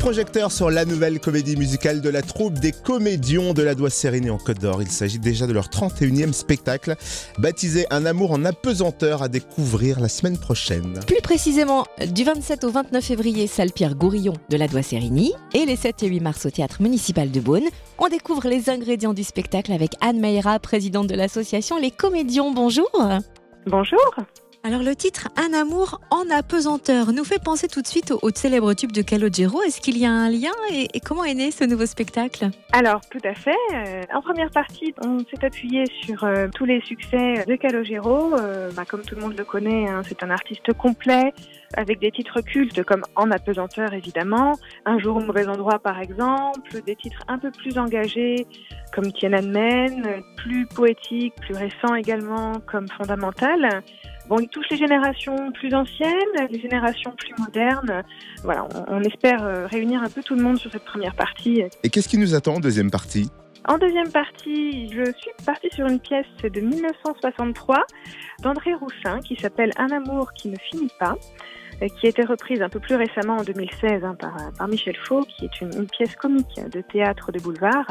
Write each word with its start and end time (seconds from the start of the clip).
projecteur 0.00 0.50
sur 0.50 0.70
la 0.70 0.86
nouvelle 0.86 1.20
comédie 1.20 1.56
musicale 1.56 2.00
de 2.00 2.08
la 2.08 2.22
troupe 2.22 2.54
des 2.54 2.72
comédiens 2.72 3.52
de 3.52 3.62
la 3.62 3.74
Doigt 3.74 3.90
Sérénée 3.90 4.30
en 4.30 4.38
Côte 4.38 4.58
d'Or. 4.58 4.80
Il 4.80 4.88
s'agit 4.88 5.18
déjà 5.18 5.46
de 5.46 5.52
leur 5.52 5.66
31e 5.66 6.32
spectacle, 6.32 6.96
baptisé 7.38 7.86
Un 7.90 8.06
amour 8.06 8.32
en 8.32 8.46
apesanteur 8.46 9.22
à 9.22 9.28
découvrir 9.28 10.00
la 10.00 10.08
semaine 10.08 10.38
prochaine. 10.38 11.00
Plus 11.06 11.20
précisément, 11.22 11.84
du 12.12 12.24
27 12.24 12.64
au 12.64 12.70
29 12.70 13.04
février, 13.04 13.46
salle 13.46 13.72
Pierre 13.72 13.94
Gourillon 13.94 14.32
de 14.48 14.56
la 14.56 14.68
Doigt 14.68 14.82
Sérigny 14.82 15.34
et 15.52 15.66
les 15.66 15.76
7 15.76 16.02
et 16.02 16.06
8 16.06 16.20
mars 16.20 16.46
au 16.46 16.50
théâtre 16.50 16.80
municipal 16.80 17.30
de 17.30 17.40
Beaune. 17.40 17.68
On 17.98 18.08
découvre 18.08 18.48
les 18.48 18.70
ingrédients 18.70 19.12
du 19.12 19.22
spectacle 19.22 19.70
avec 19.70 19.92
Anne 20.00 20.18
Meira, 20.18 20.58
présidente 20.60 21.08
de 21.08 21.14
l'association 21.14 21.78
Les 21.78 21.90
Comédiens. 21.90 22.50
Bonjour. 22.54 22.90
Bonjour. 23.66 24.14
Alors 24.62 24.82
le 24.82 24.94
titre 24.94 25.28
Un 25.38 25.58
amour 25.58 26.02
en 26.10 26.28
apesanteur 26.30 27.12
nous 27.14 27.24
fait 27.24 27.42
penser 27.42 27.66
tout 27.66 27.80
de 27.80 27.86
suite 27.86 28.12
au, 28.22 28.28
célèbre 28.28 28.74
tube 28.74 28.92
de 28.92 29.00
Calogero. 29.00 29.62
Est-ce 29.62 29.80
qu'il 29.80 29.96
y 29.96 30.04
a 30.04 30.10
un 30.10 30.28
lien 30.28 30.52
et, 30.70 31.00
comment 31.00 31.24
est 31.24 31.32
né 31.32 31.50
ce 31.50 31.64
nouveau 31.64 31.86
spectacle? 31.86 32.50
Alors 32.72 33.00
tout 33.10 33.22
à 33.24 33.32
fait. 33.32 33.56
Euh, 33.72 34.02
en 34.12 34.20
première 34.20 34.50
partie, 34.50 34.94
on 35.02 35.20
s'est 35.20 35.42
appuyé 35.42 35.84
sur 36.04 36.24
euh, 36.24 36.48
tous 36.54 36.66
les 36.66 36.82
succès 36.82 37.46
de 37.46 37.56
Calogero. 37.56 38.36
Euh, 38.36 38.70
bah, 38.76 38.84
comme 38.86 39.00
tout 39.00 39.14
le 39.14 39.22
monde 39.22 39.34
le 39.36 39.44
connaît, 39.44 39.88
hein, 39.88 40.02
c'est 40.06 40.22
un 40.22 40.30
artiste 40.30 40.74
complet 40.74 41.32
avec 41.78 41.98
des 41.98 42.10
titres 42.10 42.42
cultes 42.42 42.82
comme 42.82 43.02
En 43.16 43.30
apesanteur 43.30 43.94
évidemment, 43.94 44.58
Un 44.84 44.98
jour 44.98 45.16
au 45.16 45.20
mauvais 45.20 45.46
endroit 45.46 45.78
par 45.78 46.00
exemple, 46.00 46.82
des 46.84 46.96
titres 46.96 47.22
un 47.28 47.38
peu 47.38 47.50
plus 47.50 47.78
engagés 47.78 48.46
comme 48.94 49.10
Tiananmen, 49.12 50.22
plus 50.36 50.66
poétiques, 50.66 51.34
plus 51.40 51.54
récents 51.54 51.94
également 51.94 52.54
comme 52.66 52.88
Fondamental. 52.88 53.82
Bon, 54.30 54.38
il 54.38 54.46
touche 54.46 54.66
les 54.70 54.76
générations 54.76 55.50
plus 55.50 55.74
anciennes, 55.74 56.12
les 56.50 56.60
générations 56.60 57.12
plus 57.18 57.34
modernes. 57.36 58.04
Voilà, 58.44 58.68
on, 58.86 59.02
espère 59.02 59.42
euh, 59.42 59.66
réunir 59.66 60.04
un 60.04 60.08
peu 60.08 60.22
tout 60.22 60.36
le 60.36 60.42
monde 60.42 60.56
sur 60.56 60.70
cette 60.70 60.84
première 60.84 61.16
partie. 61.16 61.64
Et 61.82 61.90
qu'est-ce 61.90 62.08
qui 62.08 62.16
nous 62.16 62.32
attend 62.36 62.54
en 62.54 62.60
deuxième 62.60 62.92
partie? 62.92 63.28
En 63.66 63.76
deuxième 63.76 64.08
partie, 64.12 64.88
je 64.92 65.02
suis 65.02 65.32
partie 65.44 65.68
sur 65.72 65.88
une 65.88 65.98
pièce 65.98 66.28
de 66.44 66.60
1963 66.60 67.84
d'André 68.44 68.72
Roussin 68.74 69.18
qui 69.18 69.34
s'appelle 69.34 69.72
Un 69.76 69.88
amour 69.88 70.32
qui 70.32 70.48
ne 70.48 70.56
finit 70.70 70.92
pas. 71.00 71.16
Euh, 71.82 71.88
qui 71.88 72.06
a 72.06 72.08
été 72.10 72.24
reprise 72.24 72.60
un 72.62 72.68
peu 72.68 72.80
plus 72.80 72.94
récemment 72.94 73.36
en 73.36 73.42
2016 73.42 74.04
hein, 74.04 74.14
par, 74.18 74.36
par, 74.56 74.68
Michel 74.68 74.96
Faux, 74.96 75.22
qui 75.22 75.46
est 75.46 75.60
une, 75.60 75.86
pièce 75.86 76.14
comique 76.16 76.60
de 76.70 76.80
théâtre 76.80 77.32
de 77.32 77.40
boulevard. 77.40 77.86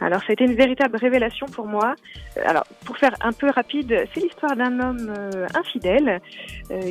Alors, 0.00 0.20
ça 0.20 0.26
a 0.30 0.32
été 0.32 0.44
une 0.44 0.54
véritable 0.54 0.96
révélation 0.96 1.46
pour 1.46 1.66
moi. 1.66 1.94
Euh, 2.36 2.42
alors, 2.44 2.64
pour 2.84 2.96
faire 2.96 3.14
un 3.20 3.32
peu 3.32 3.48
rapide, 3.50 4.06
c'est 4.12 4.20
l'histoire 4.20 4.56
d'un 4.56 4.80
homme 4.80 5.12
euh, 5.16 5.46
infidèle 5.54 6.20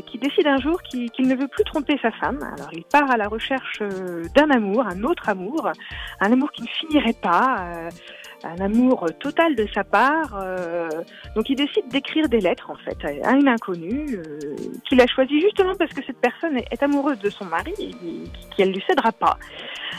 qui 0.06 0.20
décide 0.20 0.46
un 0.46 0.58
jour 0.58 0.80
qu'il 0.84 1.28
ne 1.28 1.36
veut 1.36 1.48
plus 1.48 1.64
tromper 1.64 1.98
sa 2.04 2.12
femme. 2.12 2.38
Alors, 2.56 2.70
il 2.72 2.84
part 2.84 3.10
à 3.10 3.18
la 3.18 3.28
recherche 3.28 3.82
d'un 4.36 4.50
amour, 4.52 4.86
un 4.86 5.04
autre 5.04 5.28
amour, 5.28 5.72
un 6.20 6.32
amour 6.32 6.52
qui 6.52 6.62
ne 6.62 6.68
finirait 6.68 7.16
pas 7.20 7.90
un 8.44 8.58
amour 8.58 9.06
total 9.20 9.56
de 9.56 9.68
sa 9.74 9.84
part. 9.84 10.40
Euh, 10.42 10.90
donc 11.36 11.50
il 11.50 11.56
décide 11.56 11.88
d'écrire 11.90 12.28
des 12.30 12.40
lettres 12.40 12.70
en 12.70 12.76
fait 12.76 12.98
à 13.24 13.32
une 13.32 13.48
inconnue 13.48 14.18
euh, 14.18 14.40
qu'il 14.88 15.00
a 15.02 15.08
choisi 15.08 15.40
justement 15.42 15.76
parce 15.76 15.94
que 15.94 16.04
cette 16.06 16.20
personne 16.20 16.58
est, 16.58 16.84
amoureuse 16.84 17.20
de 17.20 17.30
son 17.30 17.46
mari 17.46 17.74
et 17.80 18.24
qu'elle 18.56 18.72
lui 18.72 18.84
cédera 18.88 19.12
pas. 19.12 19.38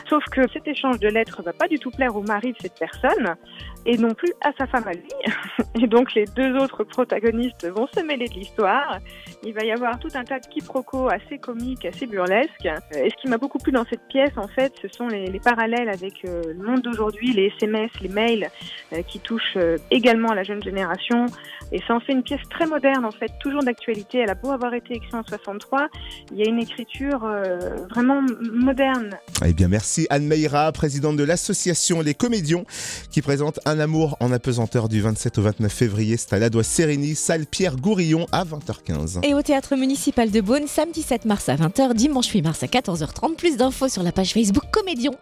Sauf 0.09 0.25
que 0.31 0.41
cet 0.53 0.67
échange 0.67 0.99
de 0.99 1.09
lettres 1.09 1.43
va 1.43 1.53
pas 1.53 1.69
du 1.69 1.79
tout 1.79 1.91
plaire 1.91 2.17
au 2.17 2.23
mari 2.23 2.53
de 2.53 2.59
cette 2.61 2.79
personne 2.79 3.37
et 3.85 3.97
non 3.97 4.15
plus 4.15 4.33
à 4.43 4.53
sa 4.59 4.67
femme 4.67 4.85
à 4.87 4.93
lui. 4.93 5.09
Et 5.83 5.87
donc 5.87 6.15
les 6.15 6.25
deux 6.37 6.57
autres 6.57 6.85
protagonistes 6.85 7.67
vont 7.69 7.89
se 7.89 8.01
mêler 8.01 8.29
de 8.29 8.35
l'histoire. 8.35 8.99
Il 9.43 9.55
va 9.55 9.65
y 9.65 9.73
avoir 9.73 9.99
tout 9.99 10.09
un 10.15 10.25
tas 10.25 10.39
de 10.39 10.47
quiproquos 10.47 11.09
assez 11.09 11.39
comiques, 11.39 11.85
assez 11.85 12.07
burlesques. 12.07 12.67
Et 12.95 13.11
ce 13.11 13.17
qui 13.21 13.29
m'a 13.29 13.39
beaucoup 13.39 13.59
plu 13.59 13.73
dans 13.73 13.85
cette 13.85 14.07
pièce, 14.09 14.33
en 14.37 14.49
fait, 14.49 14.73
ce 14.81 14.89
sont 14.89 15.09
les, 15.09 15.41
parallèles 15.41 15.89
avec 15.89 16.25
euh, 16.25 16.43
le 16.47 16.65
monde 16.65 16.83
d'aujourd'hui, 16.83 17.33
les 17.33 17.53
SMS, 17.57 17.91
les 18.01 18.09
mails, 18.09 18.49
euh, 18.93 19.03
qui 19.03 19.19
touchent 19.19 19.57
euh, 19.57 19.79
également 19.91 20.33
la 20.33 20.45
jeune 20.45 20.63
génération. 20.63 21.27
Et 21.73 21.81
ça 21.89 21.95
en 21.95 22.01
fait 22.01 22.13
une 22.13 22.23
pièce 22.23 22.47
très 22.51 22.67
moderne, 22.67 23.05
en 23.05 23.11
fait, 23.11 23.33
toujours 23.41 23.63
d'actualité. 23.63 24.19
Elle 24.19 24.31
a 24.31 24.35
beau 24.35 24.53
avoir 24.53 24.75
été 24.75 24.95
écrite 24.95 25.15
en 25.15 25.25
63, 25.25 25.89
il 26.31 26.39
y 26.39 26.43
a 26.43 26.49
une 26.49 26.61
écriture 26.61 27.21
vraiment 27.91 28.21
moderne. 28.53 29.11
Eh 29.45 29.55
bien, 29.55 29.69
merci 29.69 29.82
Anne 30.11 30.27
Meira, 30.27 30.71
présidente 30.73 31.17
de 31.17 31.25
l'association 31.25 32.01
Les 32.01 32.15
Comédiens, 32.15 32.65
qui 33.11 33.23
présente 33.23 33.61
un 33.65 33.79
amour 33.79 34.17
en 34.21 34.33
apesanteur 34.33 34.89
du 34.89 35.01
27 35.01 35.39
au 35.39 35.43
29 35.43 35.73
février. 35.73 36.17
C'est 36.17 36.33
à 36.33 36.39
la 36.39 36.51
Doigt 36.51 36.63
Sérénie, 36.63 37.15
salle 37.15 37.47
Pierre 37.47 37.77
Gourillon 37.77 38.27
à 38.33 38.45
20h15. 38.45 39.21
Et 39.23 39.35
au 39.35 39.43
théâtre 39.43 39.77
municipal 39.77 40.31
de 40.31 40.41
Beaune, 40.41 40.67
samedi 40.67 41.03
7 41.03 41.25
mars 41.25 41.49
à 41.49 41.57
20h, 41.57 41.95
dimanche 41.95 42.29
8 42.29 42.43
mars 42.43 42.63
à 42.63 42.67
14h30. 42.67 43.37
Plus 43.37 43.57
d'infos 43.57 43.89
sur 43.89 44.03
la 44.03 44.13
page 44.13 44.33
Facebook 44.33 44.65
Comédion. 44.73 45.13